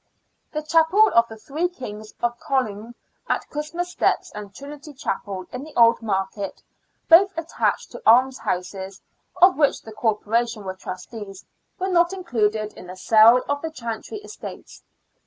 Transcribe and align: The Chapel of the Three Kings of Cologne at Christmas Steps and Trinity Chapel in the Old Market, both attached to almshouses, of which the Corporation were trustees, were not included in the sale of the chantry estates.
The 0.51 0.63
Chapel 0.63 1.09
of 1.13 1.27
the 1.29 1.37
Three 1.37 1.69
Kings 1.69 2.15
of 2.23 2.39
Cologne 2.39 2.95
at 3.29 3.47
Christmas 3.51 3.91
Steps 3.91 4.31
and 4.33 4.51
Trinity 4.51 4.95
Chapel 4.95 5.45
in 5.51 5.63
the 5.63 5.75
Old 5.75 6.01
Market, 6.01 6.63
both 7.07 7.37
attached 7.37 7.91
to 7.91 8.01
almshouses, 8.07 8.99
of 9.43 9.57
which 9.57 9.83
the 9.83 9.91
Corporation 9.93 10.63
were 10.63 10.73
trustees, 10.73 11.45
were 11.77 11.89
not 11.91 12.13
included 12.13 12.73
in 12.73 12.87
the 12.87 12.97
sale 12.97 13.43
of 13.47 13.61
the 13.61 13.69
chantry 13.69 14.17
estates. 14.23 14.81